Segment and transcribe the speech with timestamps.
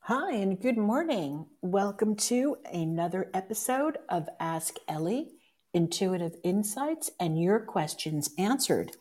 [0.00, 1.46] Hi, and good morning.
[1.62, 5.32] Welcome to another episode of Ask Ellie
[5.74, 8.92] Intuitive Insights and Your Questions Answered.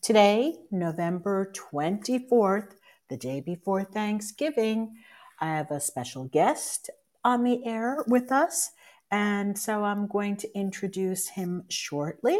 [0.00, 2.76] Today, November 24th,
[3.08, 4.96] the day before Thanksgiving,
[5.40, 6.90] I have a special guest
[7.22, 8.72] on the air with us.
[9.10, 12.38] And so I'm going to introduce him shortly.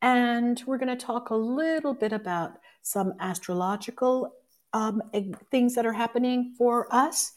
[0.00, 4.32] And we're going to talk a little bit about some astrological
[4.72, 5.02] um,
[5.50, 7.32] things that are happening for us.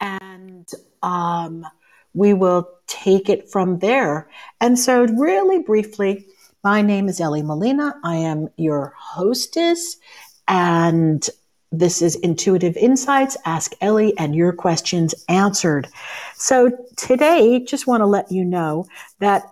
[0.00, 0.68] And
[1.02, 1.66] um,
[2.14, 4.28] we will take it from there.
[4.60, 6.26] And so, really briefly,
[6.64, 7.94] my name is Ellie Molina.
[8.04, 9.96] I am your hostess,
[10.48, 11.26] and
[11.72, 13.36] this is Intuitive Insights.
[13.44, 15.88] Ask Ellie and your questions answered.
[16.34, 18.86] So, today, just want to let you know
[19.20, 19.44] that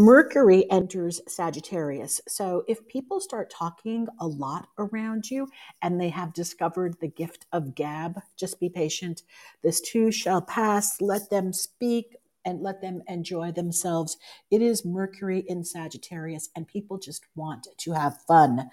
[0.00, 2.22] Mercury enters Sagittarius.
[2.26, 5.46] So if people start talking a lot around you
[5.82, 9.24] and they have discovered the gift of gab, just be patient.
[9.62, 11.02] This too shall pass.
[11.02, 14.16] Let them speak and let them enjoy themselves.
[14.50, 18.70] It is Mercury in Sagittarius, and people just want to have fun.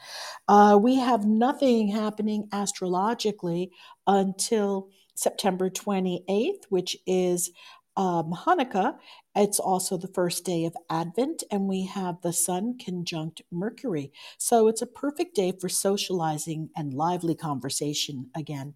[0.47, 3.69] Uh, we have nothing happening astrologically
[4.07, 7.51] until September 28th, which is
[7.97, 8.95] um, Hanukkah.
[9.35, 14.13] It's also the first day of Advent, and we have the Sun conjunct Mercury.
[14.37, 18.75] So it's a perfect day for socializing and lively conversation again.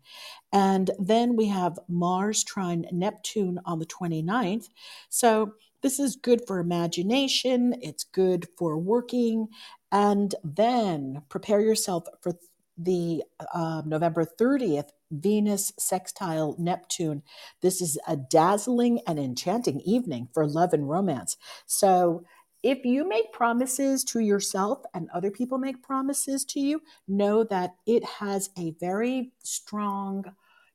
[0.52, 4.70] And then we have Mars trine Neptune on the 29th.
[5.10, 9.48] So this is good for imagination, it's good for working.
[9.92, 12.34] And then prepare yourself for
[12.78, 17.23] the uh, November 30th Venus sextile Neptune.
[17.62, 21.38] This is a dazzling and enchanting evening for love and romance.
[21.66, 22.26] So,
[22.64, 27.72] if you make promises to yourself and other people make promises to you, know that
[27.88, 30.25] it has a very strong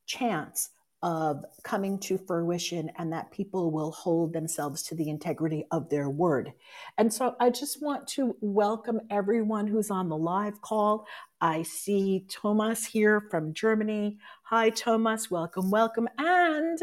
[0.05, 0.71] chance
[1.03, 6.09] of coming to fruition and that people will hold themselves to the integrity of their
[6.09, 6.53] word.
[6.99, 11.06] And so I just want to welcome everyone who's on the live call.
[11.41, 14.19] I see Thomas here from Germany.
[14.45, 15.31] Hi, Thomas.
[15.31, 16.09] Welcome, welcome.
[16.19, 16.79] And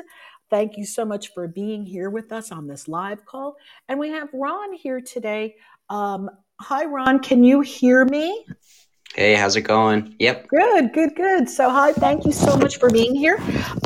[0.49, 3.55] thank you so much for being here with us on this live call.
[3.89, 5.55] And we have Ron here today.
[5.89, 6.29] Um,
[6.61, 7.19] hi, Ron.
[7.19, 8.45] Can you hear me?
[9.15, 10.15] Hey, how's it going?
[10.17, 10.47] Yep.
[10.47, 11.47] Good, good, good.
[11.47, 13.37] So, hi, thank you so much for being here.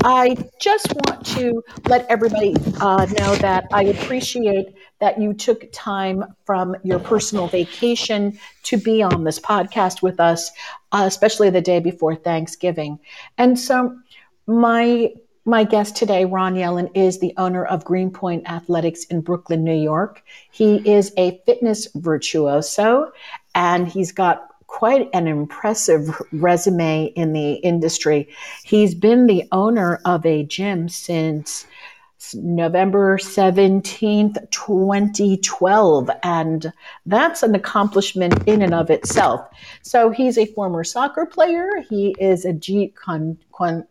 [0.06, 4.68] I just want to let everybody uh, know that I appreciate
[5.00, 10.50] that you took time from your personal vacation to be on this podcast with us,
[10.94, 12.98] uh, especially the day before Thanksgiving.
[13.38, 13.98] And so,
[14.46, 15.12] my
[15.44, 20.24] my guest today, Ron Yellen, is the owner of Greenpoint Athletics in Brooklyn, New York.
[20.52, 23.12] He is a fitness virtuoso
[23.56, 28.30] and he's got quite an impressive resume in the industry.
[28.64, 31.66] He's been the owner of a gym since
[32.34, 36.10] November 17th, 2012.
[36.24, 36.74] And
[37.06, 39.48] that's an accomplishment in and of itself.
[39.82, 41.70] So he's a former soccer player.
[41.90, 43.86] He is a Jeet Kune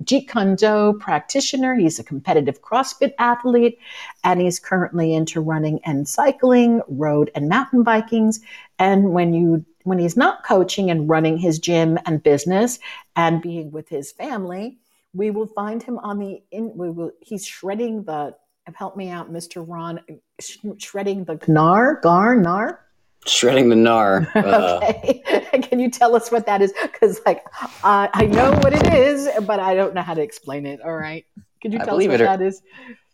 [0.45, 1.75] Do practitioner.
[1.75, 3.79] He's a competitive CrossFit athlete.
[4.25, 8.41] And he's currently into running and cycling, road and mountain bikings.
[8.79, 12.81] And when you when he's not coaching and running his gym and business
[13.15, 14.79] and being with his family,
[15.15, 18.35] we will find him on the in we will he's shredding the
[18.75, 20.01] help me out mr ron
[20.79, 22.81] shredding the gnar gar nar?
[23.27, 25.23] Shredding the gnar uh, okay.
[25.63, 26.75] Can you tell us what that is?
[26.83, 27.45] Because like
[27.85, 30.81] uh, i know what it is but i don't know how to explain it.
[30.83, 31.25] All right.
[31.63, 32.61] Could you tell us what it, that is?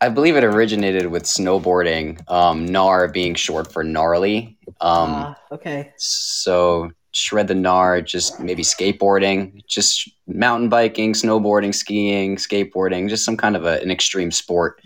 [0.00, 5.92] I believe it originated with snowboarding um, gnar being short for gnarly um, uh, okay
[5.96, 13.36] so shred the gnar, just maybe skateboarding, just mountain biking, snowboarding, skiing, skateboarding, just some
[13.36, 14.80] kind of a, an extreme sport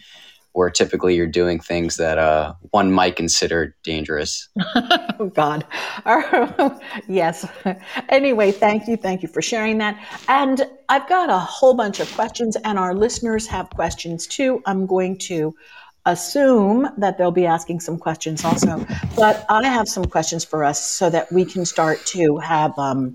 [0.52, 4.48] where typically you're doing things that uh, one might consider dangerous.
[4.74, 5.66] oh, God.
[7.08, 7.46] yes.
[8.08, 8.96] Anyway, thank you.
[8.96, 10.02] Thank you for sharing that.
[10.28, 14.62] And I've got a whole bunch of questions, and our listeners have questions too.
[14.64, 15.54] I'm going to
[16.06, 18.86] assume that they'll be asking some questions also.
[19.16, 23.14] But I have some questions for us so that we can start to have um,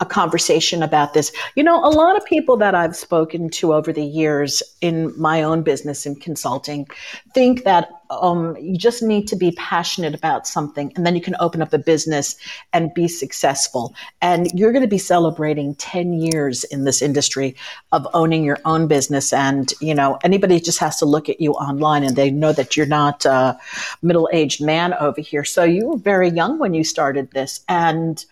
[0.00, 1.30] a conversation about this.
[1.54, 5.42] You know, a lot of people that I've spoken to over the years in my
[5.42, 6.86] own business and consulting
[7.34, 11.36] think that um, you just need to be passionate about something and then you can
[11.38, 12.34] open up a business
[12.72, 13.94] and be successful.
[14.20, 17.54] And you're going to be celebrating 10 years in this industry
[17.92, 19.32] of owning your own business.
[19.32, 22.76] And, you know, anybody just has to look at you online and they know that
[22.76, 23.58] you're not a
[24.02, 25.44] middle aged man over here.
[25.44, 27.60] So you were very young when you started this.
[27.68, 28.24] And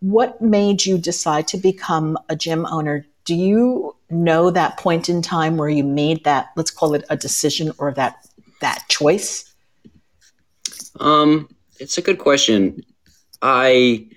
[0.00, 5.22] what made you decide to become a gym owner Do you know that point in
[5.22, 8.26] time where you made that, let's call it a decision or that
[8.60, 9.52] that choice?
[10.98, 11.48] Um,
[11.78, 12.82] it's a good question.
[13.42, 14.08] I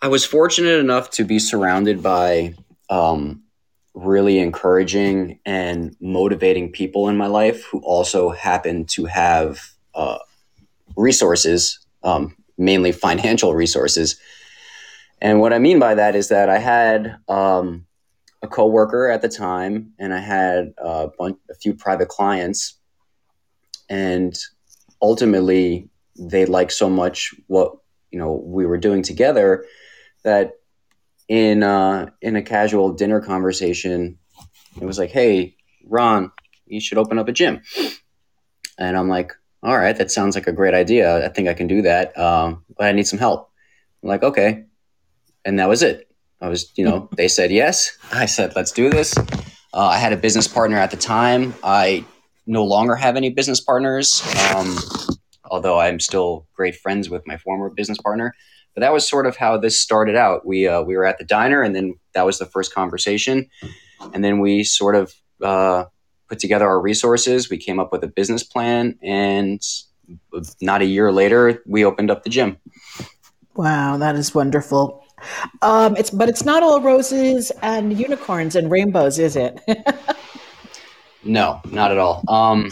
[0.00, 2.54] I was fortunate enough to be surrounded by
[2.90, 3.42] um,
[3.94, 9.60] really encouraging and motivating people in my life who also happen to have
[9.94, 10.18] uh,
[10.96, 14.16] resources, um, mainly financial resources.
[15.24, 17.86] And what I mean by that is that I had um,
[18.42, 22.74] a coworker at the time, and I had a, bunch, a few private clients,
[23.88, 24.38] and
[25.00, 27.74] ultimately they liked so much what
[28.10, 29.64] you know we were doing together
[30.24, 30.52] that
[31.26, 34.18] in uh, in a casual dinner conversation,
[34.78, 35.56] it was like, "Hey,
[35.86, 36.32] Ron,
[36.66, 37.62] you should open up a gym,"
[38.76, 39.32] and I'm like,
[39.62, 41.24] "All right, that sounds like a great idea.
[41.24, 43.50] I think I can do that, um, but I need some help."
[44.02, 44.66] I'm like, "Okay,"
[45.44, 46.10] and that was it.
[46.40, 47.96] I was, you know, they said yes.
[48.12, 51.54] I said, "Let's do this." Uh, I had a business partner at the time.
[51.62, 52.04] I
[52.46, 54.22] no longer have any business partners,
[54.54, 54.76] um,
[55.50, 58.34] although I'm still great friends with my former business partner.
[58.74, 60.46] But that was sort of how this started out.
[60.46, 63.48] We uh, we were at the diner, and then that was the first conversation,
[64.12, 65.84] and then we sort of uh,
[66.28, 67.48] put together our resources.
[67.48, 69.62] We came up with a business plan, and
[70.60, 72.58] not a year later, we opened up the gym.
[73.54, 75.03] Wow, that is wonderful.
[75.62, 79.60] Um, it's but it's not all roses and unicorns and rainbows, is it?
[81.24, 82.24] no, not at all.
[82.28, 82.70] Um,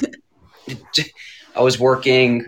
[1.56, 2.44] I was working,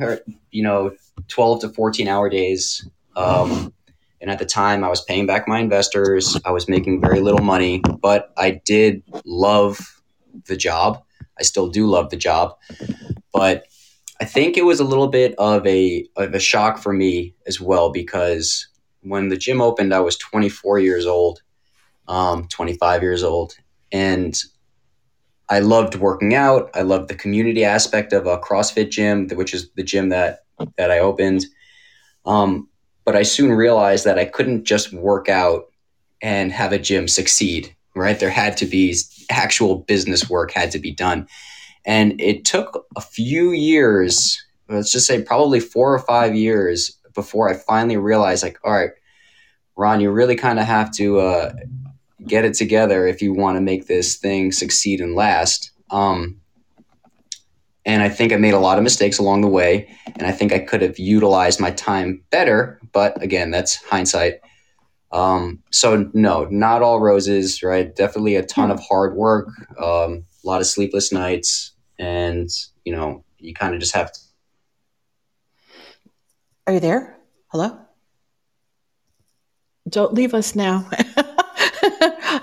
[0.50, 0.94] you know,
[1.28, 3.72] twelve to fourteen hour days um,
[4.20, 6.38] and at the time, I was paying back my investors.
[6.44, 10.00] I was making very little money, but I did love
[10.46, 11.02] the job.
[11.38, 12.56] I still do love the job,
[13.32, 13.66] but
[14.20, 17.60] I think it was a little bit of a of a shock for me as
[17.60, 18.68] well because
[19.04, 21.42] when the gym opened, I was 24 years old,
[22.08, 23.54] um, 25 years old,
[23.92, 24.34] and
[25.48, 26.70] I loved working out.
[26.74, 30.40] I loved the community aspect of a CrossFit gym, which is the gym that
[30.76, 31.44] that I opened.
[32.24, 32.68] Um,
[33.04, 35.66] but I soon realized that I couldn't just work out
[36.22, 38.18] and have a gym succeed, right?
[38.18, 38.96] There had to be
[39.30, 41.28] actual business work had to be done.
[41.84, 47.48] And it took a few years, let's just say probably four or five years before
[47.48, 48.90] I finally realized, like, all right,
[49.76, 51.52] Ron, you really kind of have to uh,
[52.26, 55.70] get it together if you want to make this thing succeed and last.
[55.90, 56.40] Um,
[57.86, 59.88] and I think I made a lot of mistakes along the way.
[60.16, 62.80] And I think I could have utilized my time better.
[62.92, 64.40] But again, that's hindsight.
[65.12, 67.94] Um, so, no, not all roses, right?
[67.94, 71.72] Definitely a ton of hard work, um, a lot of sleepless nights.
[71.98, 72.48] And,
[72.84, 74.20] you know, you kind of just have to.
[76.66, 77.18] Are you there?
[77.48, 77.78] Hello?
[79.88, 80.88] Don't leave us now.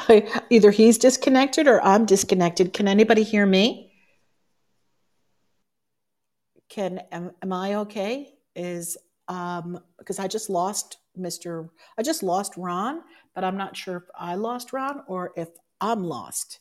[0.50, 2.74] Either he's disconnected or I'm disconnected.
[2.74, 3.92] Can anybody hear me?
[6.72, 8.34] can am, am I okay?
[8.56, 8.98] Is
[9.28, 11.70] um because I just lost Mr.
[11.98, 13.02] I just lost Ron,
[13.36, 15.50] but I'm not sure if I lost Ron or if
[15.82, 16.60] I'm lost.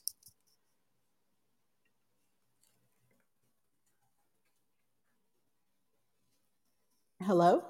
[7.23, 7.63] Hello?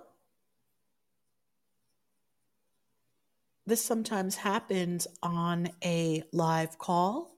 [3.67, 7.37] This sometimes happens on a live call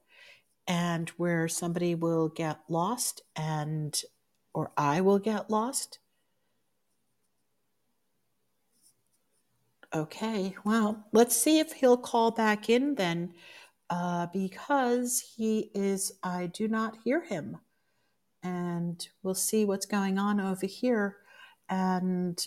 [0.67, 3.99] and where somebody will get lost and
[4.53, 5.99] or I will get lost?
[9.93, 13.33] Okay, well, let's see if he'll call back in then,
[13.89, 17.57] uh, because he is, I do not hear him.
[18.41, 21.17] And we'll see what's going on over here.
[21.69, 22.43] And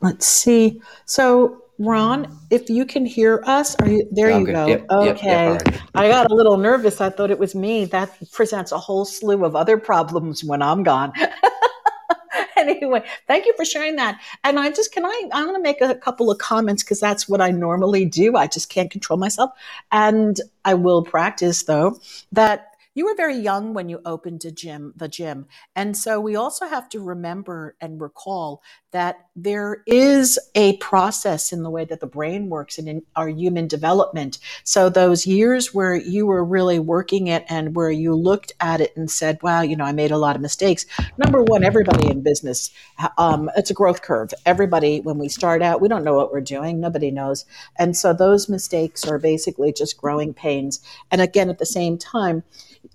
[0.00, 0.82] let's see.
[1.04, 4.38] So Ron, if you can hear us, are you there?
[4.38, 4.66] you go.
[4.66, 5.52] Yep, okay.
[5.52, 7.00] Yep, yep, I got a little nervous.
[7.00, 7.86] I thought it was me.
[7.86, 11.12] That presents a whole slew of other problems when I'm gone.
[12.56, 14.20] anyway, thank you for sharing that.
[14.44, 17.28] And I just can I I want to make a couple of comments because that's
[17.28, 18.36] what I normally do.
[18.36, 19.50] I just can't control myself.
[19.90, 21.98] And I will practice though
[22.32, 25.46] that you were very young when you opened a gym, the gym.
[25.74, 31.62] And so we also have to remember and recall that there is a process in
[31.62, 34.38] the way that the brain works and in our human development.
[34.62, 38.94] So those years where you were really working it and where you looked at it
[38.94, 40.84] and said, wow, you know, I made a lot of mistakes.
[41.16, 42.70] Number one, everybody in business,
[43.16, 44.34] um, it's a growth curve.
[44.44, 46.78] Everybody, when we start out, we don't know what we're doing.
[46.78, 47.46] Nobody knows.
[47.78, 50.80] And so those mistakes are basically just growing pains.
[51.10, 52.42] And again, at the same time,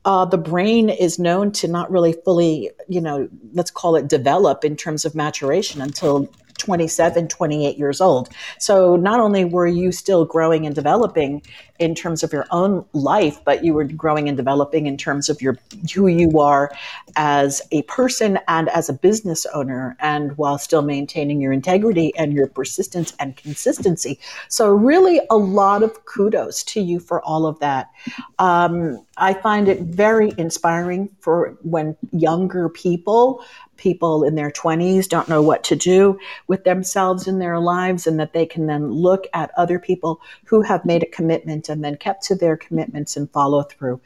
[0.06, 4.64] uh, the brain is known to not really fully, you know, let's call it develop
[4.64, 8.30] in terms of maturation until 27, 28 years old.
[8.60, 11.42] So not only were you still growing and developing
[11.80, 15.42] in terms of your own life, but you were growing and developing in terms of
[15.42, 15.58] your
[15.94, 16.72] who you are
[17.16, 22.34] as a person and as a business owner, and while still maintaining your integrity and
[22.34, 24.20] your persistence and consistency.
[24.50, 27.92] So really, a lot of kudos to you for all of that.
[28.40, 33.44] Um, I find it very inspiring for when younger people
[33.78, 38.20] people in their 20s don't know what to do with themselves in their lives and
[38.20, 41.96] that they can then look at other people who have made a commitment and then
[41.96, 44.02] kept to their commitments and follow through.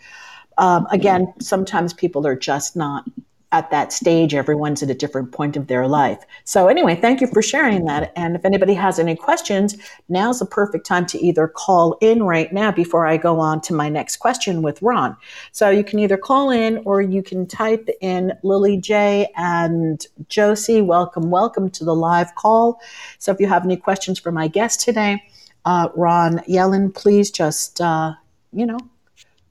[0.58, 3.06] Um, again, sometimes people are just not
[3.52, 6.24] at that stage, everyone's at a different point of their life.
[6.46, 8.14] So, anyway, thank you for sharing that.
[8.16, 9.76] And if anybody has any questions,
[10.08, 13.74] now's the perfect time to either call in right now before I go on to
[13.74, 15.18] my next question with Ron.
[15.52, 20.82] So, you can either call in or you can type in Lily J and Josie.
[20.82, 22.80] Welcome, welcome to the live call.
[23.20, 25.22] So, if you have any questions for my guest today,
[25.66, 28.14] uh, Ron Yellen, please just, uh,
[28.54, 28.80] you know,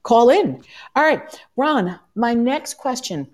[0.01, 0.63] call in.
[0.95, 1.21] All right,
[1.55, 3.27] Ron, my next question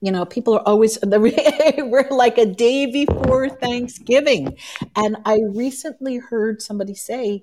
[0.00, 4.56] you know, people are always we're like a day before Thanksgiving,
[4.96, 7.42] and I recently heard somebody say,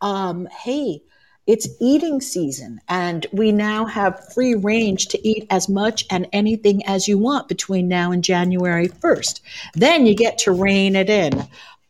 [0.00, 1.02] um, "Hey."
[1.44, 6.86] It's eating season, and we now have free range to eat as much and anything
[6.86, 9.40] as you want between now and January 1st.
[9.74, 11.44] Then you get to rein it in.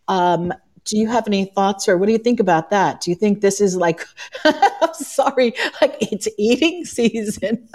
[0.09, 0.55] Um,
[0.85, 3.01] do you have any thoughts or what do you think about that?
[3.01, 4.07] Do you think this is like,
[4.45, 7.69] I'm sorry, like it's eating season?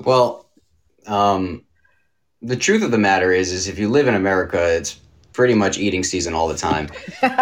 [0.00, 0.48] Well,
[1.06, 1.64] um,
[2.42, 5.00] the truth of the matter is, is if you live in America, it's
[5.32, 6.88] pretty much eating season all the time.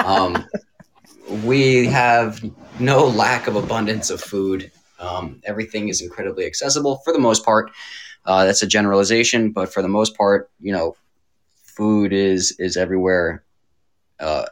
[0.04, 0.46] Um,
[1.44, 2.42] we have
[2.80, 4.70] no lack of abundance of food.
[4.98, 7.70] Um, everything is incredibly accessible for the most part.
[8.24, 10.96] Uh, that's a generalization, but for the most part, you know,
[11.76, 13.44] food is is everywhere.
[14.18, 14.46] Uh,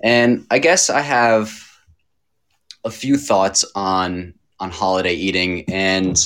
[0.00, 1.52] and I guess I have
[2.84, 6.16] a few thoughts on on holiday eating, and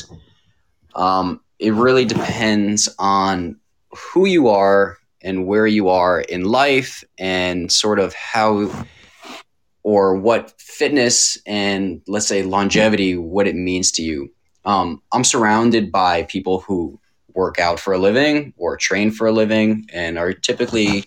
[0.94, 3.56] um, it really depends on
[3.90, 8.70] who you are and where you are in life and sort of how
[9.84, 14.30] or what fitness and let's say longevity what it means to you.
[14.64, 16.98] Um, i'm surrounded by people who
[17.34, 21.04] work out for a living or train for a living and are typically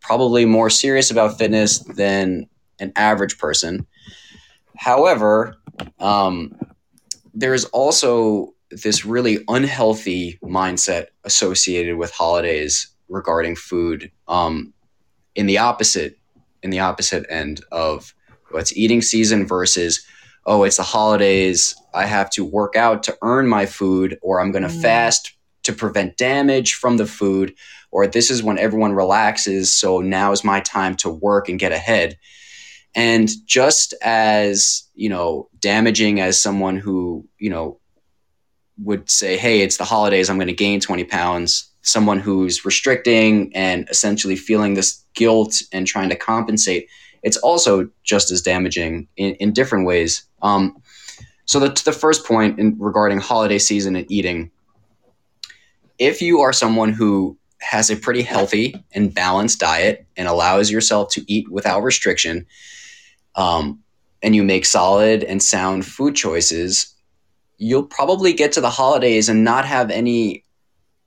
[0.00, 3.86] probably more serious about fitness than an average person.
[4.76, 5.56] However
[5.98, 6.54] um,
[7.34, 14.72] there's also this really unhealthy mindset associated with holidays regarding food um,
[15.34, 16.18] in the opposite
[16.62, 18.14] in the opposite end of
[18.50, 20.04] what's eating season versus
[20.46, 24.50] oh it's the holidays i have to work out to earn my food or i'm
[24.50, 24.82] going to mm.
[24.82, 27.54] fast to prevent damage from the food
[27.90, 31.72] or this is when everyone relaxes so now is my time to work and get
[31.72, 32.16] ahead
[32.94, 37.78] and just as you know damaging as someone who you know
[38.82, 41.70] would say, hey, it's the holidays, I'm going to gain 20 pounds.
[41.82, 46.88] Someone who's restricting and essentially feeling this guilt and trying to compensate,
[47.22, 50.24] it's also just as damaging in, in different ways.
[50.42, 50.76] Um,
[51.44, 54.50] so, the, the first point in, regarding holiday season and eating,
[55.98, 61.10] if you are someone who has a pretty healthy and balanced diet and allows yourself
[61.10, 62.46] to eat without restriction,
[63.36, 63.80] um,
[64.22, 66.95] and you make solid and sound food choices,
[67.58, 70.44] you'll probably get to the holidays and not have any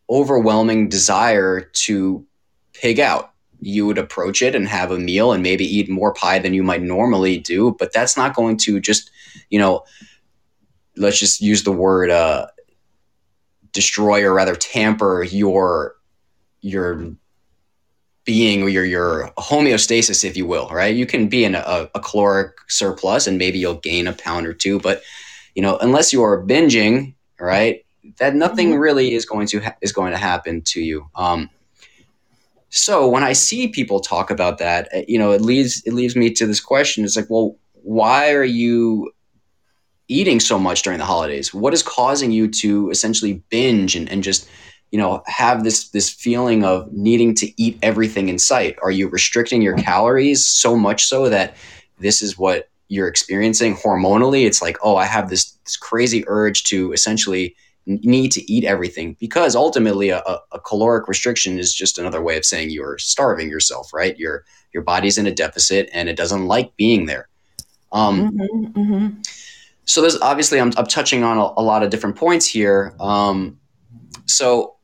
[0.09, 2.25] overwhelming desire to
[2.73, 3.31] pig out.
[3.61, 6.63] You would approach it and have a meal and maybe eat more pie than you
[6.63, 9.11] might normally do, but that's not going to just,
[9.49, 9.83] you know,
[10.95, 12.47] let's just use the word uh,
[13.71, 15.95] destroy or rather tamper your
[16.61, 17.15] your
[18.25, 20.95] being or your your homeostasis, if you will, right?
[20.95, 24.53] You can be in a, a caloric surplus and maybe you'll gain a pound or
[24.53, 25.01] two, but
[25.55, 27.85] you know, unless you are binging, right,
[28.17, 28.79] that nothing mm-hmm.
[28.79, 31.07] really is going to ha- is going to happen to you.
[31.15, 31.49] Um,
[32.69, 36.15] so when I see people talk about that, eh, you know, it leads it leads
[36.15, 37.03] me to this question.
[37.03, 39.11] It's like, well, why are you
[40.07, 41.53] eating so much during the holidays?
[41.53, 44.47] What is causing you to essentially binge and, and just
[44.91, 49.07] you know have this this feeling of needing to eat everything in sight are you
[49.07, 51.55] restricting your calories so much so that
[51.99, 56.63] this is what you're experiencing hormonally it's like oh i have this, this crazy urge
[56.63, 57.55] to essentially
[57.89, 62.45] need to eat everything because ultimately a, a, caloric restriction is just another way of
[62.45, 64.17] saying you're starving yourself right?
[64.17, 67.27] Your your body's in a deficit and it doesn't like being there.
[67.91, 69.21] Um, mm-hmm, mm-hmm.
[69.85, 72.93] so there's obviously i'm, I'm touching on a, a, lot of different points here.
[72.99, 73.59] Um,
[74.27, 74.75] so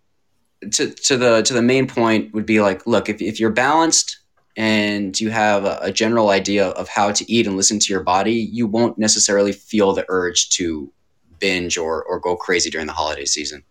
[0.71, 4.17] to, to the to the main point would be like, look, if, if you're balanced
[4.57, 8.03] and you have a, a general idea of how to eat and listen to your
[8.03, 10.91] body, you won't necessarily feel the urge to
[11.39, 13.63] binge or or go crazy during the holiday season.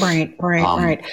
[0.00, 1.04] Right, right, um, right.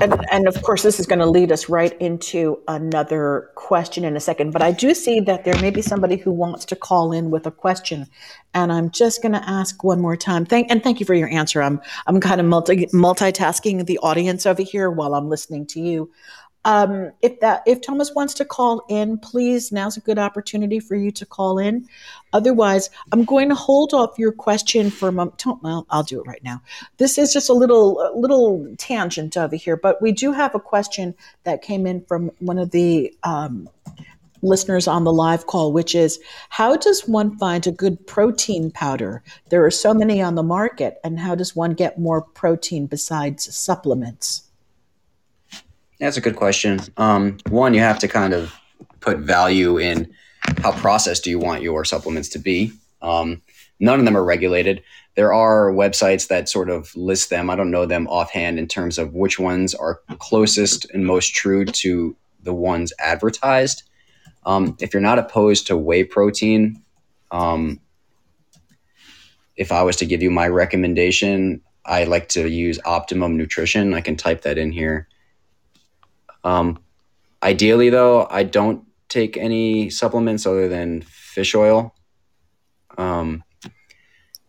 [0.00, 4.16] And, and, of course, this is going to lead us right into another question in
[4.16, 4.52] a second.
[4.52, 7.46] But I do see that there may be somebody who wants to call in with
[7.46, 8.06] a question,
[8.54, 10.46] and I'm just going to ask one more time.
[10.46, 11.60] Thank and thank you for your answer.
[11.60, 16.10] I'm I'm kind of multi, multitasking the audience over here while I'm listening to you.
[16.68, 20.96] Um, if that if Thomas wants to call in, please now's a good opportunity for
[20.96, 21.88] you to call in.
[22.34, 25.42] Otherwise, I'm going to hold off your question for a moment.
[25.62, 26.60] Well, I'll do it right now.
[26.98, 31.14] This is just a little little tangent over here, but we do have a question
[31.44, 33.70] that came in from one of the um,
[34.42, 36.20] listeners on the live call, which is
[36.50, 39.22] how does one find a good protein powder?
[39.48, 43.56] There are so many on the market, and how does one get more protein besides
[43.56, 44.47] supplements?
[46.00, 46.80] That's a good question.
[46.96, 48.54] Um, one, you have to kind of
[49.00, 50.12] put value in
[50.62, 52.72] how processed do you want your supplements to be.
[53.02, 53.42] Um,
[53.80, 54.82] none of them are regulated.
[55.16, 57.50] There are websites that sort of list them.
[57.50, 61.64] I don't know them offhand in terms of which ones are closest and most true
[61.64, 63.82] to the ones advertised.
[64.46, 66.82] Um, if you're not opposed to whey protein,
[67.32, 67.80] um,
[69.56, 73.94] if I was to give you my recommendation, I like to use Optimum Nutrition.
[73.94, 75.08] I can type that in here.
[76.44, 76.78] Um,
[77.42, 81.94] ideally, though, I don't take any supplements other than fish oil.
[82.96, 83.44] Um,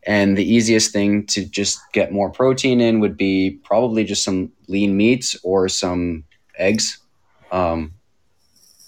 [0.05, 4.51] and the easiest thing to just get more protein in would be probably just some
[4.67, 6.23] lean meats or some
[6.57, 6.99] eggs.
[7.51, 7.93] Um,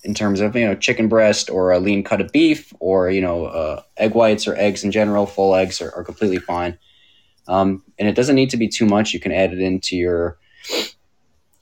[0.04, 3.22] in terms of you know chicken breast or a lean cut of beef or you
[3.22, 6.78] know uh, egg whites or eggs in general, full eggs are, are completely fine.
[7.48, 9.14] Um, and it doesn't need to be too much.
[9.14, 10.38] You can add it into your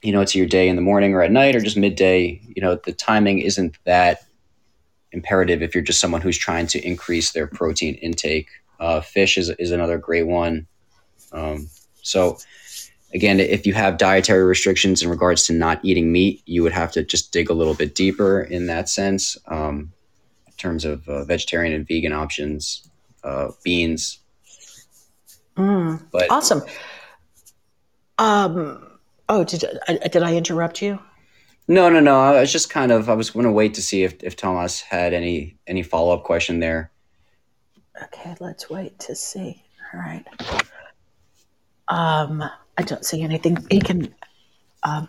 [0.02, 2.62] you know, it's your day in the morning or at night or just midday, you
[2.62, 4.24] know, the timing isn't that
[5.12, 8.48] imperative if you're just someone who's trying to increase their protein intake.
[8.78, 10.66] Uh, fish is, is another great one.
[11.32, 11.68] Um,
[12.02, 12.38] so,
[13.12, 16.92] again, if you have dietary restrictions in regards to not eating meat, you would have
[16.92, 19.92] to just dig a little bit deeper in that sense, um,
[20.46, 22.88] in terms of uh, vegetarian and vegan options,
[23.22, 24.18] uh, beans.
[25.56, 26.62] Mm, but awesome.
[28.18, 28.89] Um,
[29.30, 30.98] Oh, did I, did I interrupt you?
[31.68, 32.18] No, no, no.
[32.18, 34.80] I was just kind of I was going to wait to see if if Thomas
[34.80, 36.90] had any any follow up question there.
[38.02, 39.62] Okay, let's wait to see.
[39.94, 40.26] All right.
[41.86, 42.42] Um,
[42.76, 43.64] I don't see anything.
[43.70, 44.12] He can.
[44.82, 45.08] Um,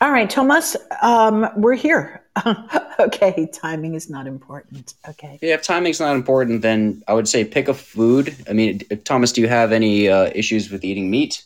[0.00, 0.76] all right, Thomas.
[1.00, 2.24] Um, we're here.
[2.98, 4.94] okay, timing is not important.
[5.08, 5.38] Okay.
[5.42, 8.34] Yeah, if timing's not important, then I would say pick a food.
[8.48, 11.44] I mean, Thomas, do you have any uh, issues with eating meat?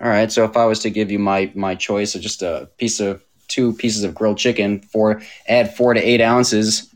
[0.00, 0.32] All right.
[0.32, 3.22] So if I was to give you my my choice of just a piece of
[3.48, 6.88] two pieces of grilled chicken, for add four to eight ounces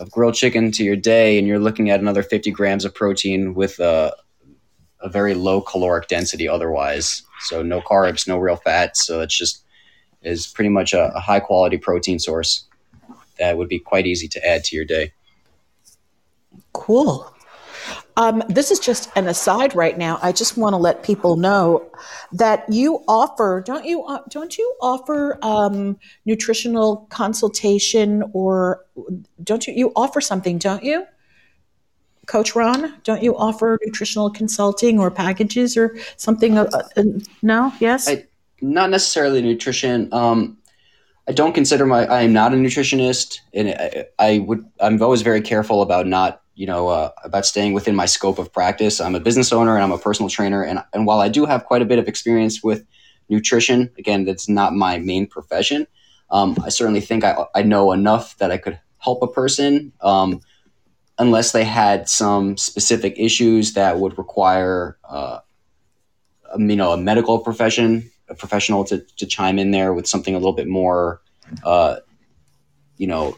[0.00, 3.54] of grilled chicken to your day, and you're looking at another 50 grams of protein
[3.54, 4.14] with a,
[5.00, 7.22] a very low caloric density otherwise.
[7.40, 8.96] So no carbs, no real fat.
[8.96, 9.64] So it's just
[10.22, 12.66] is pretty much a, a high quality protein source
[13.38, 15.12] that would be quite easy to add to your day.
[16.72, 17.32] Cool.
[18.16, 20.18] Um, this is just an aside right now.
[20.22, 21.90] I just want to let people know
[22.32, 24.02] that you offer, don't you?
[24.04, 28.84] Uh, don't you offer um, nutritional consultation, or
[29.42, 29.74] don't you?
[29.74, 31.06] You offer something, don't you,
[32.26, 33.00] Coach Ron?
[33.04, 36.58] Don't you offer nutritional consulting or packages or something?
[36.58, 37.02] Uh, uh,
[37.42, 38.08] no, yes.
[38.08, 38.26] I,
[38.60, 40.12] not necessarily nutrition.
[40.12, 40.58] Um,
[41.28, 42.06] I don't consider my.
[42.06, 44.64] I am not a nutritionist, and I, I would.
[44.80, 48.52] I'm always very careful about not you know, uh, about staying within my scope of
[48.52, 49.00] practice.
[49.00, 50.62] I'm a business owner and I'm a personal trainer.
[50.62, 52.84] And, and while I do have quite a bit of experience with
[53.30, 55.86] nutrition, again, that's not my main profession.
[56.30, 60.42] Um, I certainly think I, I know enough that I could help a person um,
[61.18, 65.38] unless they had some specific issues that would require, uh,
[66.58, 70.38] you know, a medical profession, a professional to, to chime in there with something a
[70.38, 71.22] little bit more,
[71.64, 71.96] uh,
[72.98, 73.34] you know,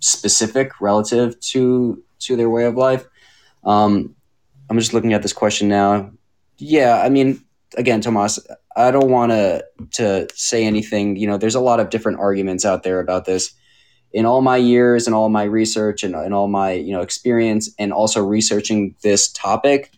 [0.00, 3.06] specific relative to to their way of life.
[3.64, 4.14] Um,
[4.68, 6.10] I'm just looking at this question now.
[6.58, 7.44] Yeah, I mean,
[7.76, 8.38] again, Tomas,
[8.76, 11.16] I don't want to to say anything.
[11.16, 13.54] You know, there's a lot of different arguments out there about this.
[14.12, 17.70] In all my years and all my research and, and all my you know experience
[17.78, 19.92] and also researching this topic,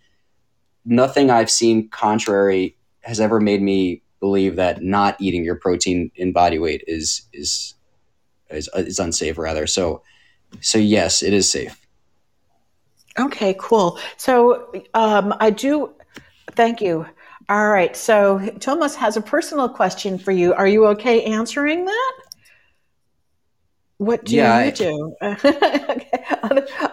[0.84, 6.32] nothing I've seen contrary has ever made me believe that not eating your protein in
[6.32, 7.74] body weight is is
[8.50, 9.66] is, is unsafe rather.
[9.66, 10.02] So
[10.60, 11.87] so yes, it is safe.
[13.18, 13.98] Okay, cool.
[14.16, 15.94] So um, I do
[16.58, 17.06] Thank you.
[17.48, 17.96] All right.
[17.96, 20.52] So Thomas has a personal question for you.
[20.54, 22.12] Are you okay answering that?
[23.98, 25.16] What do Yeah, you I, do?
[25.22, 26.24] okay.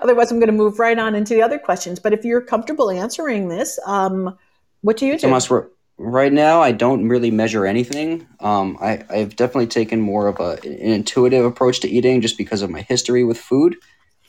[0.04, 2.00] Otherwise, I'm going to move right on into the other questions.
[2.00, 4.38] But if you're comfortable answering this, um,
[4.82, 5.22] what do you do?
[5.22, 5.52] Tomas,
[5.98, 8.28] right now I don't really measure anything.
[8.40, 12.62] Um, I, I've definitely taken more of a, an intuitive approach to eating just because
[12.62, 13.78] of my history with food,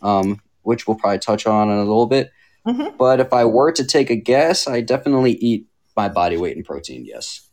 [0.00, 2.30] um, which we'll probably touch on in a little bit.
[2.64, 6.56] hmm But if I were to take a guess, I definitely eat my body weight
[6.56, 7.48] in protein, yes.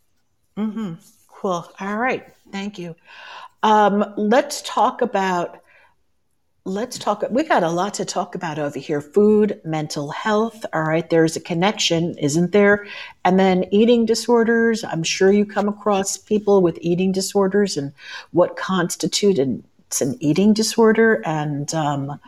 [0.56, 0.94] hmm
[1.28, 1.70] Cool.
[1.80, 2.26] All right.
[2.52, 2.96] Thank you.
[3.62, 5.60] Um, let's talk about
[6.66, 10.84] let's talk we got a lot to talk about over here food mental health all
[10.84, 12.86] right there's a connection isn't there
[13.26, 17.92] and then eating disorders i'm sure you come across people with eating disorders and
[18.30, 19.62] what constitutes an,
[20.00, 22.18] an eating disorder and um,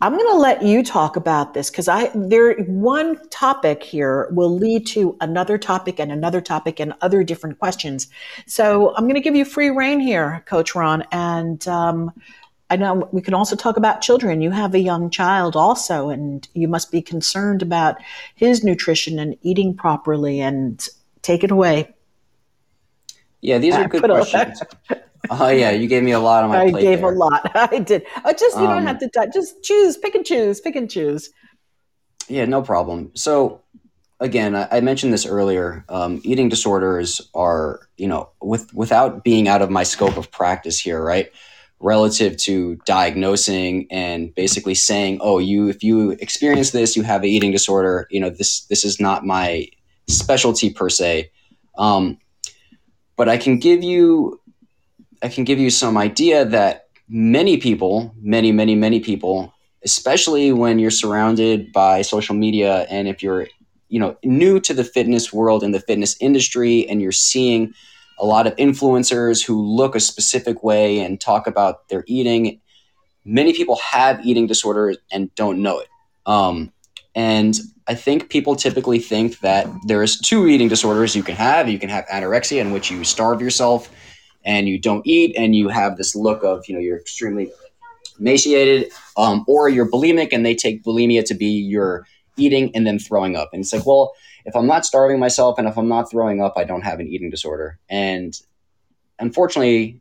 [0.00, 4.54] i'm going to let you talk about this because i there one topic here will
[4.54, 8.08] lead to another topic and another topic and other different questions
[8.46, 12.12] so i'm going to give you free rein here coach ron and um,
[12.72, 14.40] I know we can also talk about children.
[14.40, 17.96] You have a young child also, and you must be concerned about
[18.36, 20.40] his nutrition and eating properly.
[20.40, 20.88] And
[21.22, 21.94] take it away.
[23.40, 24.62] Yeah, these are good questions.
[25.28, 27.50] Oh, yeah, you gave me a lot on my I gave a lot.
[27.72, 28.06] I did.
[28.24, 31.30] I just you don't have Um, to just choose, pick and choose, pick and choose.
[32.28, 33.10] yeah, no problem.
[33.14, 33.60] So,
[34.20, 35.84] again, I, I mentioned this earlier.
[35.88, 40.78] Um, eating disorders are, you know, with without being out of my scope of practice
[40.80, 41.30] here, right?
[41.80, 47.28] Relative to diagnosing and basically saying, "Oh, you if you experience this, you have an
[47.28, 49.66] eating disorder." You know, this this is not my
[50.08, 51.30] specialty per se.
[51.78, 52.18] Um,
[53.16, 54.40] but I can give you
[55.22, 59.52] I can give you some idea that many people, many, many, many people,
[59.84, 63.48] especially when you're surrounded by social media and if you're,
[63.88, 67.72] you know, new to the fitness world and the fitness industry and you're seeing
[68.18, 72.60] a lot of influencers who look a specific way and talk about their eating,
[73.24, 75.88] many people have eating disorders and don't know it.
[76.26, 76.72] Um,
[77.14, 81.68] and I think people typically think that there's two eating disorders you can have.
[81.68, 83.90] You can have anorexia, in which you starve yourself
[84.44, 87.50] and you don't eat, and you have this look of you know you're extremely
[88.18, 92.98] emaciated, um, or you're bulimic, and they take bulimia to be your eating and then
[92.98, 93.50] throwing up.
[93.52, 94.12] And it's like, well,
[94.44, 97.08] if I'm not starving myself and if I'm not throwing up, I don't have an
[97.08, 97.78] eating disorder.
[97.88, 98.34] And
[99.18, 100.00] unfortunately,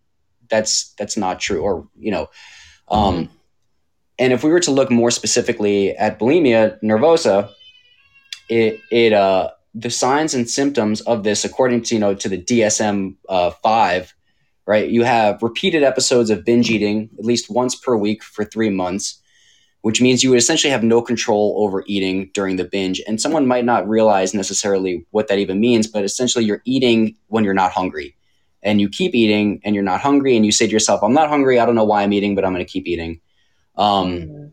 [0.49, 1.61] that's that's not true.
[1.61, 2.29] Or you know,
[2.89, 3.29] um,
[4.17, 7.51] and if we were to look more specifically at bulimia nervosa,
[8.49, 12.41] it it uh the signs and symptoms of this, according to you know to the
[12.41, 14.15] DSM uh, five,
[14.69, 14.91] right?
[14.91, 19.19] You have repeated episodes of binge eating at least once per week for three months,
[19.81, 23.01] which means you would essentially have no control over eating during the binge.
[23.07, 27.43] And someone might not realize necessarily what that even means, but essentially you're eating when
[27.43, 28.15] you're not hungry.
[28.61, 31.29] And you keep eating and you're not hungry, and you say to yourself, I'm not
[31.29, 31.59] hungry.
[31.59, 33.21] I don't know why I'm eating, but I'm going to keep eating.
[33.75, 34.45] Um, hmm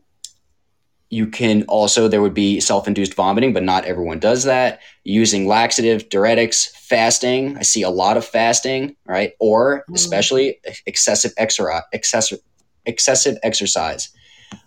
[1.08, 4.80] you can also, there would be self induced vomiting, but not everyone does that.
[5.04, 7.56] Using laxative, diuretics, fasting.
[7.56, 9.32] I see a lot of fasting, right?
[9.38, 12.40] Or especially excessive, exer- excessive,
[12.86, 14.08] excessive exercise.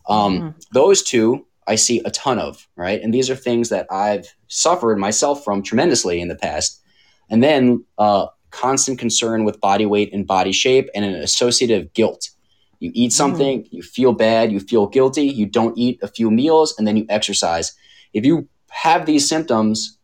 [0.07, 2.99] Um, hmm those two I see a ton of, right?
[2.99, 6.81] And these are things that I've suffered myself from tremendously in the past.
[7.29, 12.31] And then uh, constant concern with body weight and body shape and an associative guilt.
[12.79, 16.31] You eat hmm something, you feel bad, you feel guilty, you don't eat a few
[16.31, 17.73] meals, and then you exercise.
[18.13, 19.97] If you have these symptoms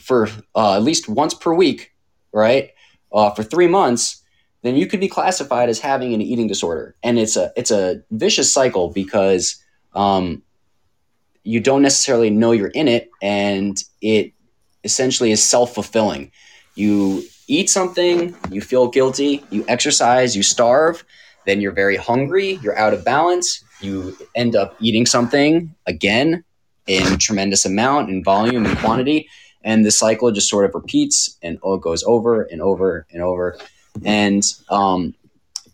[0.00, 1.92] for uh, at least once per week,
[2.32, 2.70] right,
[3.12, 4.22] uh, for three months,
[4.62, 8.02] then you could be classified as having an eating disorder, and it's a it's a
[8.10, 9.56] vicious cycle because
[9.94, 10.42] um,
[11.42, 14.32] you don't necessarily know you're in it, and it
[14.84, 16.30] essentially is self fulfilling.
[16.74, 21.04] You eat something, you feel guilty, you exercise, you starve,
[21.46, 26.44] then you're very hungry, you're out of balance, you end up eating something again
[26.86, 29.28] in tremendous amount, in volume and quantity,
[29.62, 33.22] and the cycle just sort of repeats and oh, it goes over and over and
[33.22, 33.56] over.
[34.04, 35.14] And um,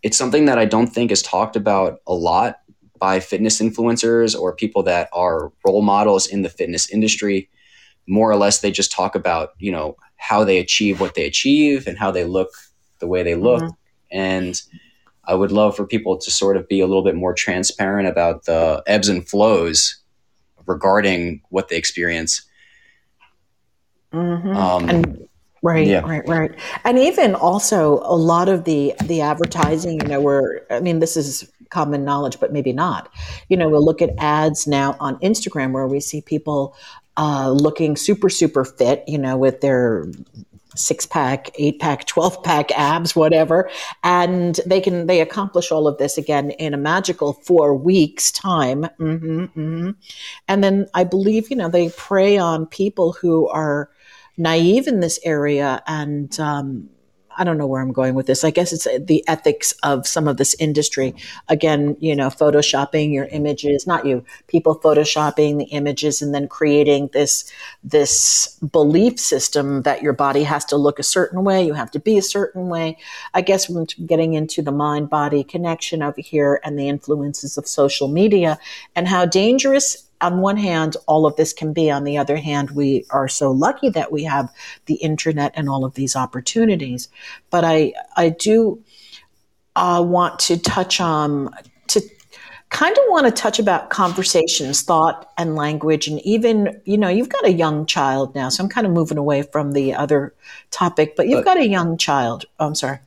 [0.03, 2.59] it's something that I don't think is talked about a lot
[2.99, 7.49] by fitness influencers or people that are role models in the fitness industry.
[8.07, 11.87] More or less, they just talk about, you know, how they achieve what they achieve
[11.87, 12.49] and how they look
[12.99, 13.61] the way they look.
[13.61, 13.69] hmm
[14.11, 14.61] And
[15.29, 18.45] I would love for people to sort of be a little bit more transparent about
[18.45, 20.01] the ebbs and flows
[20.65, 22.41] regarding what they experience.
[24.11, 25.27] hmm Um, And
[25.61, 26.01] right, yeah.
[26.01, 26.51] right, right.
[26.83, 31.15] And even also a lot of the the advertising, you know, where I mean, this
[31.15, 33.13] is common knowledge, but maybe not.
[33.49, 36.75] You know, we'll look at ads now on Instagram where we see people
[37.17, 40.05] uh, looking super, super fit, you know, with their
[40.75, 43.69] six pack, eight pack, 12 pack abs, whatever.
[44.03, 48.83] And they can, they accomplish all of this again in a magical four weeks time.
[48.99, 49.89] Mm-hmm, mm-hmm.
[50.47, 53.89] And then I believe, you know, they prey on people who are
[54.37, 56.89] naive in this area and, um,
[57.39, 58.43] I don't know where I'm going with this.
[58.43, 61.15] I guess it's the ethics of some of this industry.
[61.47, 67.09] Again, you know, photoshopping your images, not you, people photoshopping the images and then creating
[67.13, 67.49] this
[67.81, 71.99] this belief system that your body has to look a certain way, you have to
[71.99, 72.97] be a certain way.
[73.33, 77.67] I guess we're getting into the mind body connection over here and the influences of
[77.67, 78.59] social media
[78.97, 81.89] and how dangerous on one hand, all of this can be.
[81.89, 84.51] On the other hand, we are so lucky that we have
[84.85, 87.07] the internet and all of these opportunities.
[87.49, 88.83] But I, I do
[89.75, 91.49] uh, want to touch on
[91.87, 92.01] to
[92.69, 97.29] kind of want to touch about conversations, thought, and language, and even you know you've
[97.29, 100.33] got a young child now, so I'm kind of moving away from the other
[100.71, 101.15] topic.
[101.15, 102.45] But you've but, got a young child.
[102.59, 102.99] Oh, I'm sorry.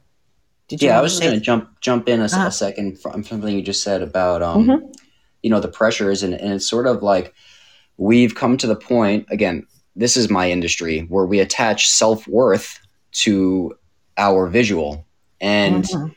[0.68, 0.88] Did you?
[0.88, 2.46] Yeah, I was just going to jump jump in a, uh-huh.
[2.46, 5.02] a, second from something you just said about um, mm-hmm
[5.42, 7.35] you know the pressures and, and it's sort of like
[7.96, 12.81] we've come to the point again this is my industry where we attach self-worth
[13.12, 13.76] to
[14.16, 15.07] our visual.
[15.40, 16.12] And mm-hmm.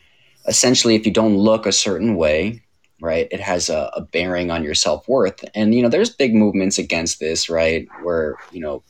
[0.48, 2.62] essentially if you don't look a certain way
[3.02, 5.44] right it has a, a bearing on your self-worth.
[5.54, 8.84] And you know there's big movements against this right where you know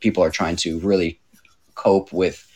[0.00, 1.20] people are trying to really
[1.74, 2.46] cope with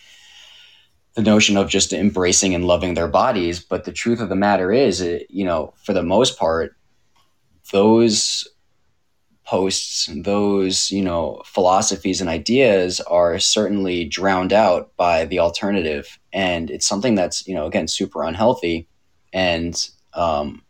[1.15, 3.61] the notion of just embracing and loving their bodies.
[3.61, 6.77] But the truth of the matter is it, you know for the most part
[7.73, 8.47] those
[9.49, 16.19] posts, and those, you know, philosophies and ideas are certainly drowned out by the alternative.
[16.35, 18.87] And it's something that's, you know, again, super unhealthy.
[19.33, 19.75] And,
[20.13, 20.63] um,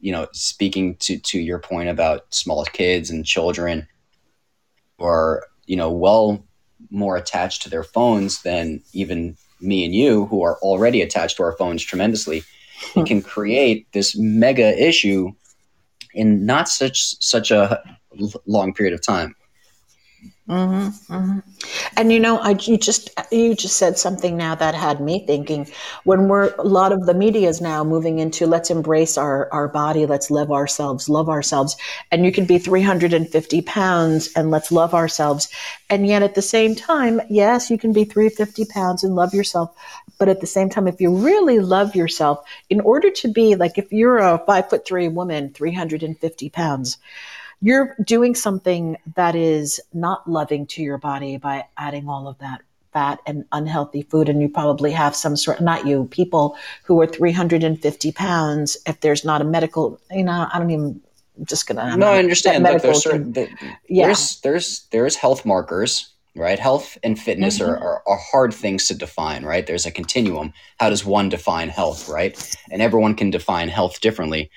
[0.00, 3.86] you know, speaking to, to your point about small kids and children
[4.98, 6.42] are, you know, well
[6.90, 11.42] more attached to their phones than even me and you who are already attached to
[11.42, 12.42] our phones tremendously.
[12.96, 15.32] It can create this mega issue
[16.14, 17.82] in not such such a
[18.46, 19.34] long period of time.
[20.50, 21.38] Mm-hmm, mm-hmm.
[21.96, 25.70] And you know, I you just you just said something now that had me thinking.
[26.02, 29.68] When we're a lot of the media is now moving into let's embrace our our
[29.68, 31.76] body, let's love ourselves, love ourselves,
[32.10, 35.48] and you can be 350 pounds and let's love ourselves.
[35.88, 39.70] And yet at the same time, yes, you can be 350 pounds and love yourself,
[40.18, 43.78] but at the same time, if you really love yourself, in order to be like
[43.78, 46.98] if you're a five foot three woman, 350 pounds
[47.60, 52.62] you're doing something that is not loving to your body by adding all of that
[52.92, 57.06] fat and unhealthy food and you probably have some sort not you people who are
[57.06, 61.00] 350 pounds if there's not a medical you know i don't even
[61.38, 63.48] I'm just gonna no i understand like there's certain the,
[63.88, 64.06] yeah.
[64.06, 66.60] there's there's there's health markers right?
[66.60, 67.70] Health and fitness mm-hmm.
[67.70, 69.66] are, are, are hard things to define right?
[69.66, 70.52] There's a continuum.
[70.78, 72.56] How does one define health right?
[72.70, 74.48] And everyone can define health differently.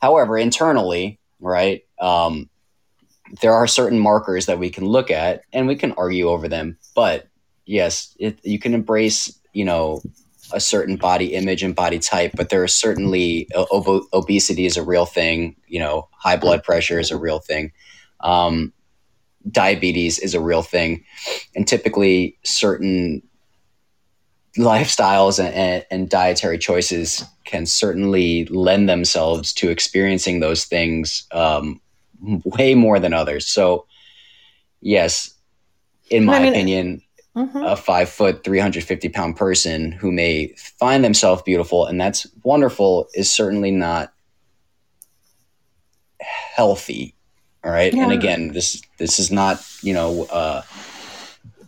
[0.00, 2.48] However internally right um,
[3.40, 6.76] there are certain markers that we can look at and we can argue over them.
[6.94, 7.28] But
[7.66, 10.02] yes, it, you can embrace, you know,
[10.52, 14.82] a certain body image and body type, but there are certainly ob- obesity is a
[14.82, 15.56] real thing.
[15.68, 17.70] You know, high blood pressure is a real thing.
[18.20, 18.72] Um,
[19.48, 21.04] diabetes is a real thing,
[21.54, 23.22] and typically certain
[24.56, 31.80] lifestyles and, and, and, dietary choices can certainly lend themselves to experiencing those things um,
[32.44, 33.46] way more than others.
[33.46, 33.86] So,
[34.80, 35.32] yes,
[36.10, 37.02] in my I mean, opinion,
[37.36, 37.58] mm-hmm.
[37.58, 43.32] a five foot, 350 pound person who may find themselves beautiful, and that's wonderful, is
[43.32, 44.12] certainly not
[46.20, 47.14] healthy.
[47.62, 47.92] All right.
[47.92, 48.04] Yeah.
[48.04, 50.62] And again, this, this is not, you know, uh,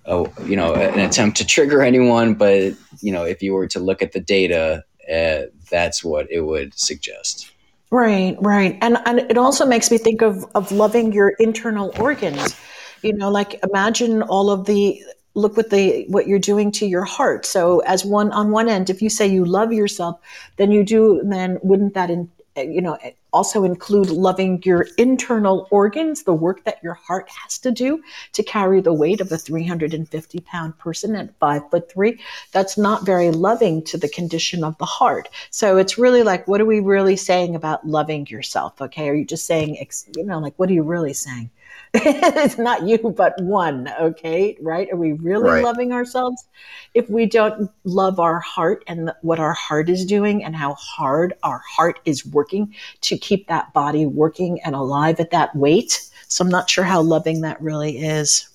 [0.05, 3.81] a, you know, an attempt to trigger anyone, but you know, if you were to
[3.81, 7.51] look at the data, uh, that's what it would suggest.
[7.91, 8.79] Right, right.
[8.81, 12.57] And and it also makes me think of of loving your internal organs.
[13.03, 15.03] You know, like imagine all of the
[15.35, 17.45] look what the what you're doing to your heart.
[17.45, 20.19] So as one on one end, if you say you love yourself,
[20.57, 24.87] then you do then wouldn't that in, Eh, you know eh, also include loving your
[24.99, 29.33] internal organs, the work that your heart has to do to carry the weight of
[29.33, 32.21] a 350 pound person at five foot three.
[32.53, 35.31] That's not very loving to the condition of the heart.
[35.51, 38.81] So it's really like, what are we really saying about loving yourself?
[38.83, 39.09] Okay.
[39.09, 39.79] Are you just saying,
[40.17, 41.51] you know, like, what are you really saying?
[42.05, 43.93] it's not you, but one.
[44.01, 44.57] Okay.
[44.63, 44.91] Right.
[44.91, 45.65] Are we really right.
[45.65, 46.47] loving ourselves?
[46.95, 51.35] If we don't love our heart and what our heart is doing and how hard
[51.43, 56.43] our heart is working to keep that body working and alive at that weight So
[56.43, 58.49] I'm not sure how loving that really is.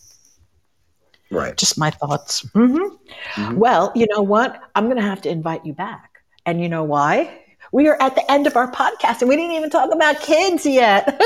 [1.30, 1.56] Right.
[1.56, 2.40] Just my thoughts.
[2.54, 2.88] hmm
[3.56, 4.60] Well, you know what?
[4.74, 6.24] I'm going to have to invite you back.
[6.46, 7.42] And you know why?
[7.72, 10.66] We are at the end of our podcast and we didn't even talk about kids
[10.66, 11.20] yet.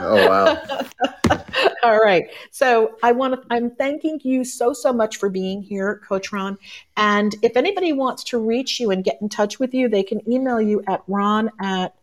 [0.00, 1.38] oh, wow.
[1.82, 2.28] All right.
[2.50, 6.58] So I want to, I'm thanking you so, so much for being here, Coach Ron.
[6.96, 10.28] And if anybody wants to reach you and get in touch with you, they can
[10.30, 11.94] email you at ron at,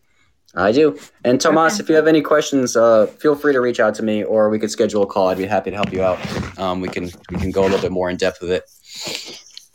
[0.55, 0.99] I do.
[1.25, 1.83] And Tomas, Okay.
[1.83, 4.59] if you have any questions, uh, feel free to reach out to me, or we
[4.59, 5.29] could schedule a call.
[5.29, 6.19] I'd be happy to help you out.
[6.59, 8.65] Um, we can we can go a little bit more in depth with it.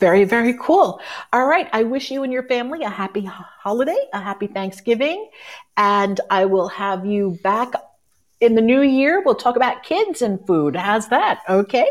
[0.02, 1.00] Very, very cool.
[1.32, 1.68] All right.
[1.72, 5.30] I wish you and your family a happy holiday, a happy Thanksgiving,
[5.76, 7.72] and I will have you back
[8.40, 9.22] in the new year.
[9.24, 10.74] We'll talk about kids and food.
[10.74, 11.42] How's that?
[11.48, 11.86] Okay.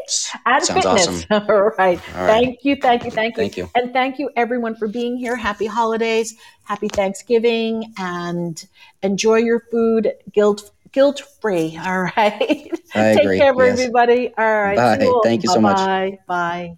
[0.45, 1.07] And Sounds fitness.
[1.07, 1.25] awesome.
[1.49, 2.01] All right.
[2.17, 2.43] All right.
[2.43, 2.75] Thank you.
[2.75, 3.11] Thank you.
[3.11, 3.43] Thank you.
[3.43, 3.69] Thank you.
[3.75, 5.37] And thank you everyone for being here.
[5.37, 6.35] Happy holidays.
[6.63, 8.61] Happy Thanksgiving and
[9.03, 11.79] enjoy your food guilt guilt free.
[11.81, 12.11] All right.
[12.93, 13.37] I Take agree.
[13.39, 13.79] care, Yes.
[13.79, 14.33] everybody.
[14.37, 14.75] All right.
[14.75, 15.05] Bye.
[15.05, 15.23] All.
[15.23, 15.77] Thank you so much.
[15.77, 16.19] Bye.
[16.27, 16.77] Bye.